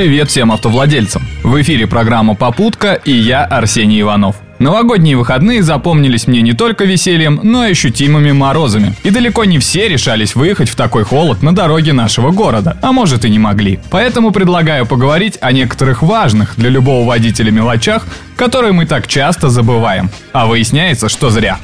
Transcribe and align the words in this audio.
Привет 0.00 0.30
всем 0.30 0.50
автовладельцам! 0.50 1.22
В 1.42 1.60
эфире 1.60 1.86
программа 1.86 2.34
«Попутка» 2.34 2.94
и 2.94 3.12
я, 3.12 3.44
Арсений 3.44 4.00
Иванов. 4.00 4.36
Новогодние 4.58 5.14
выходные 5.14 5.62
запомнились 5.62 6.26
мне 6.26 6.40
не 6.40 6.54
только 6.54 6.86
весельем, 6.86 7.38
но 7.42 7.66
и 7.66 7.72
ощутимыми 7.72 8.32
морозами. 8.32 8.94
И 9.02 9.10
далеко 9.10 9.44
не 9.44 9.58
все 9.58 9.88
решались 9.88 10.34
выехать 10.34 10.70
в 10.70 10.74
такой 10.74 11.04
холод 11.04 11.42
на 11.42 11.54
дороге 11.54 11.92
нашего 11.92 12.30
города, 12.30 12.78
а 12.80 12.92
может 12.92 13.26
и 13.26 13.28
не 13.28 13.38
могли. 13.38 13.78
Поэтому 13.90 14.30
предлагаю 14.30 14.86
поговорить 14.86 15.36
о 15.42 15.52
некоторых 15.52 16.00
важных 16.00 16.54
для 16.56 16.70
любого 16.70 17.06
водителя 17.06 17.50
мелочах, 17.50 18.06
которые 18.36 18.72
мы 18.72 18.86
так 18.86 19.06
часто 19.06 19.50
забываем. 19.50 20.08
А 20.32 20.46
выясняется, 20.46 21.10
что 21.10 21.28
зря. 21.28 21.58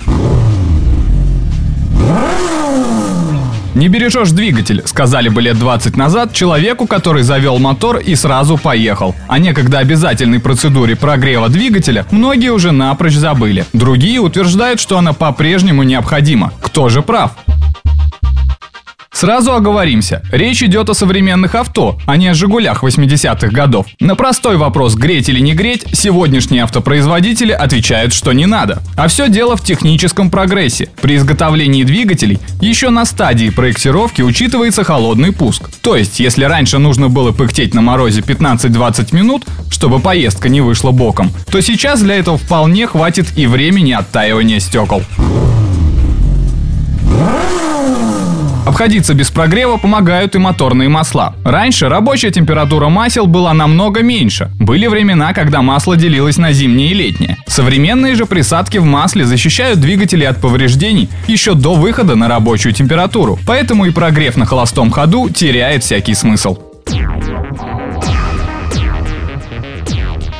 Не 3.76 3.88
бережешь 3.88 4.30
двигатель, 4.30 4.82
сказали 4.86 5.28
бы 5.28 5.42
лет 5.42 5.58
20 5.58 5.98
назад 5.98 6.32
человеку, 6.32 6.86
который 6.86 7.22
завел 7.22 7.58
мотор 7.58 7.98
и 7.98 8.14
сразу 8.14 8.56
поехал. 8.56 9.14
О 9.28 9.38
некогда 9.38 9.80
обязательной 9.80 10.40
процедуре 10.40 10.96
прогрева 10.96 11.50
двигателя 11.50 12.06
многие 12.10 12.52
уже 12.52 12.72
напрочь 12.72 13.16
забыли. 13.16 13.66
Другие 13.74 14.18
утверждают, 14.20 14.80
что 14.80 14.96
она 14.96 15.12
по-прежнему 15.12 15.82
необходима. 15.82 16.54
Кто 16.62 16.88
же 16.88 17.02
прав? 17.02 17.32
Сразу 19.16 19.54
оговоримся, 19.54 20.20
речь 20.30 20.62
идет 20.62 20.90
о 20.90 20.94
современных 20.94 21.54
авто, 21.54 21.98
а 22.04 22.18
не 22.18 22.28
о 22.28 22.34
«Жигулях» 22.34 22.84
80-х 22.84 23.48
годов. 23.48 23.86
На 23.98 24.14
простой 24.14 24.58
вопрос 24.58 24.94
«греть 24.94 25.30
или 25.30 25.40
не 25.40 25.54
греть» 25.54 25.86
сегодняшние 25.94 26.64
автопроизводители 26.64 27.52
отвечают, 27.52 28.12
что 28.12 28.34
не 28.34 28.44
надо. 28.44 28.82
А 28.94 29.08
все 29.08 29.30
дело 29.30 29.56
в 29.56 29.64
техническом 29.64 30.28
прогрессе. 30.28 30.90
При 31.00 31.16
изготовлении 31.16 31.82
двигателей 31.82 32.38
еще 32.60 32.90
на 32.90 33.06
стадии 33.06 33.48
проектировки 33.48 34.20
учитывается 34.20 34.84
холодный 34.84 35.32
пуск. 35.32 35.70
То 35.80 35.96
есть, 35.96 36.20
если 36.20 36.44
раньше 36.44 36.76
нужно 36.76 37.08
было 37.08 37.32
пыхтеть 37.32 37.72
на 37.72 37.80
морозе 37.80 38.20
15-20 38.20 39.16
минут, 39.16 39.46
чтобы 39.70 39.98
поездка 39.98 40.50
не 40.50 40.60
вышла 40.60 40.90
боком, 40.90 41.32
то 41.50 41.62
сейчас 41.62 42.02
для 42.02 42.16
этого 42.16 42.36
вполне 42.36 42.86
хватит 42.86 43.28
и 43.34 43.46
времени 43.46 43.92
оттаивания 43.92 44.60
стекол. 44.60 45.02
Обходиться 48.66 49.14
без 49.14 49.30
прогрева 49.30 49.76
помогают 49.76 50.34
и 50.34 50.38
моторные 50.38 50.88
масла. 50.88 51.34
Раньше 51.44 51.88
рабочая 51.88 52.32
температура 52.32 52.88
масел 52.88 53.26
была 53.28 53.54
намного 53.54 54.02
меньше. 54.02 54.50
Были 54.58 54.88
времена, 54.88 55.32
когда 55.32 55.62
масло 55.62 55.96
делилось 55.96 56.36
на 56.36 56.52
зимнее 56.52 56.90
и 56.90 56.94
летнее. 56.94 57.36
Современные 57.46 58.16
же 58.16 58.26
присадки 58.26 58.78
в 58.78 58.84
масле 58.84 59.24
защищают 59.24 59.80
двигатели 59.80 60.24
от 60.24 60.40
повреждений 60.40 61.08
еще 61.28 61.54
до 61.54 61.74
выхода 61.74 62.16
на 62.16 62.28
рабочую 62.28 62.72
температуру. 62.72 63.38
Поэтому 63.46 63.86
и 63.86 63.90
прогрев 63.90 64.36
на 64.36 64.46
холостом 64.46 64.90
ходу 64.90 65.30
теряет 65.30 65.84
всякий 65.84 66.14
смысл. 66.14 66.58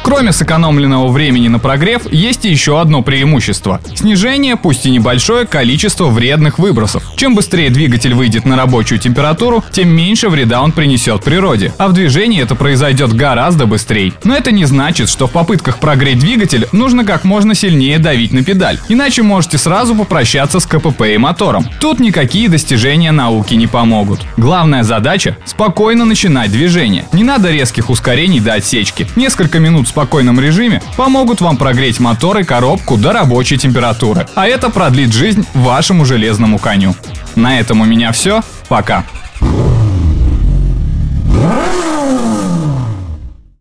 Кроме 0.06 0.30
сэкономленного 0.30 1.08
времени 1.08 1.48
на 1.48 1.58
прогрев, 1.58 2.02
есть 2.12 2.44
еще 2.44 2.80
одно 2.80 3.02
преимущество. 3.02 3.80
Снижение, 3.96 4.54
пусть 4.54 4.86
и 4.86 4.90
небольшое, 4.90 5.48
количество 5.48 6.06
вредных 6.06 6.60
выбросов. 6.60 7.02
Чем 7.16 7.34
быстрее 7.34 7.70
двигатель 7.70 8.14
выйдет 8.14 8.44
на 8.44 8.56
рабочую 8.56 9.00
температуру, 9.00 9.64
тем 9.72 9.88
меньше 9.88 10.28
вреда 10.28 10.62
он 10.62 10.70
принесет 10.70 11.24
природе. 11.24 11.74
А 11.76 11.88
в 11.88 11.92
движении 11.92 12.40
это 12.40 12.54
произойдет 12.54 13.14
гораздо 13.14 13.66
быстрее. 13.66 14.12
Но 14.22 14.36
это 14.36 14.52
не 14.52 14.64
значит, 14.64 15.08
что 15.08 15.26
в 15.26 15.32
попытках 15.32 15.80
прогреть 15.80 16.20
двигатель 16.20 16.68
нужно 16.70 17.04
как 17.04 17.24
можно 17.24 17.56
сильнее 17.56 17.98
давить 17.98 18.32
на 18.32 18.44
педаль. 18.44 18.78
Иначе 18.88 19.24
можете 19.24 19.58
сразу 19.58 19.96
попрощаться 19.96 20.60
с 20.60 20.66
КПП 20.66 21.02
и 21.14 21.18
мотором. 21.18 21.66
Тут 21.80 21.98
никакие 21.98 22.48
достижения 22.48 23.10
науки 23.10 23.54
не 23.54 23.66
помогут. 23.66 24.20
Главная 24.36 24.84
задача– 24.84 25.36
спокойно 25.44 26.04
начинать 26.04 26.52
движение. 26.52 27.06
Не 27.12 27.24
надо 27.24 27.50
резких 27.50 27.90
ускорений 27.90 28.38
до 28.38 28.54
отсечки. 28.54 29.08
Несколько 29.16 29.58
минут 29.58 29.88
спокойном 30.06 30.38
режиме 30.38 30.80
помогут 30.96 31.40
вам 31.40 31.56
прогреть 31.56 31.98
мотор 31.98 32.38
и 32.38 32.44
коробку 32.44 32.96
до 32.96 33.12
рабочей 33.12 33.58
температуры. 33.58 34.24
А 34.36 34.46
это 34.46 34.70
продлит 34.70 35.12
жизнь 35.12 35.44
вашему 35.52 36.04
железному 36.04 36.60
коню. 36.60 36.94
На 37.34 37.58
этом 37.58 37.80
у 37.80 37.84
меня 37.84 38.12
все. 38.12 38.42
Пока. 38.68 39.04